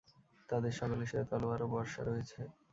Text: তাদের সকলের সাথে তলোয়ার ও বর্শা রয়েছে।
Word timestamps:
তাদের 0.49 0.73
সকলের 0.79 1.09
সাথে 1.11 1.25
তলোয়ার 1.31 1.61
ও 1.63 1.71
বর্শা 1.73 2.01
রয়েছে। 2.03 2.39